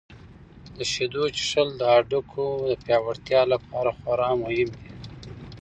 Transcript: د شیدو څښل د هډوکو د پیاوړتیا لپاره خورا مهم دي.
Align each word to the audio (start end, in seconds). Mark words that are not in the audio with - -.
د 0.77 0.79
شیدو 0.91 1.23
څښل 1.37 1.69
د 1.77 1.81
هډوکو 1.93 2.45
د 2.71 2.73
پیاوړتیا 2.83 3.41
لپاره 3.53 3.91
خورا 3.99 4.29
مهم 4.43 4.69
دي. 4.79 4.89